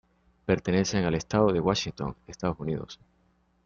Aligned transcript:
Pertenecen 0.47 1.05
al 1.05 1.13
Estado 1.13 1.53
de 1.53 1.59
Washington, 1.59 2.15
Estados 2.25 2.59
Unidos. 2.59 2.99